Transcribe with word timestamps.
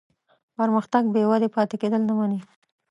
پرمختګ 0.57 1.03
بېودې 1.13 1.49
پاتې 1.55 1.75
کېدل 1.81 2.01
نه 2.09 2.13
مني. 2.17 2.39